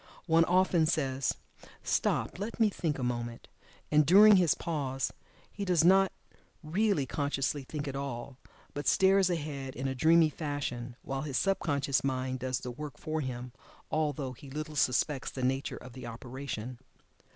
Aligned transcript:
One 0.25 0.45
often 0.45 0.87
says 0.87 1.35
"stop, 1.83 2.39
let 2.39 2.59
me 2.59 2.71
think 2.71 2.97
a 2.97 3.03
moment," 3.03 3.47
and 3.91 4.03
during 4.03 4.37
his 4.37 4.55
pause 4.55 5.13
he 5.51 5.63
does 5.63 5.83
not 5.83 6.11
really 6.63 7.05
consciously 7.05 7.61
think 7.65 7.87
at 7.87 7.95
all, 7.95 8.39
but 8.73 8.87
stares 8.87 9.29
ahead 9.29 9.75
in 9.75 9.87
a 9.87 9.93
dreamy 9.93 10.29
fashion, 10.29 10.95
while 11.03 11.21
his 11.21 11.37
sub 11.37 11.59
conscious 11.59 12.03
mind 12.03 12.39
does 12.39 12.61
the 12.61 12.71
work 12.71 12.97
for 12.97 13.21
him, 13.21 13.51
although 13.91 14.33
he 14.33 14.49
little 14.49 14.75
suspects 14.75 15.29
the 15.29 15.43
nature 15.43 15.77
of 15.77 15.93
the 15.93 16.07
operation. 16.07 16.79